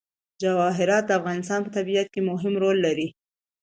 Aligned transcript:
جواهرات 0.41 1.03
د 1.07 1.11
افغانستان 1.19 1.59
په 1.63 1.69
طبیعت 1.77 2.07
کې 2.13 2.21
مهم 2.29 2.53
رول 2.63 2.77
لري. 2.85 3.07